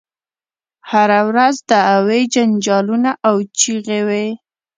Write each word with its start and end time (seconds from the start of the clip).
هره 0.91 1.19
ورځ 1.29 1.55
دعوې 1.71 2.21
جنجالونه 2.33 3.11
او 3.27 3.35
چیغې 3.59 4.01
وي. 4.07 4.27